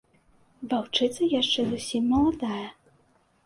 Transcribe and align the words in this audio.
Ваўчыца 0.71 1.29
яшчэ 1.41 1.67
зусім 1.69 2.11
маладая. 2.17 2.67